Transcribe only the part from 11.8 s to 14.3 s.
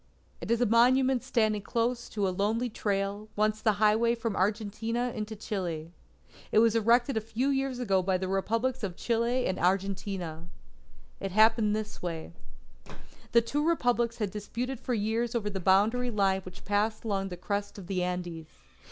way: The two Republics